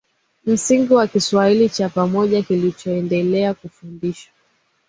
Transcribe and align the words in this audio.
msingi 0.45 0.93
wa 0.93 1.07
Kiswahili 1.07 1.69
cha 1.69 1.89
pamoja 1.89 2.41
kilichoendela 2.43 3.53
kufundishwa 3.53 4.33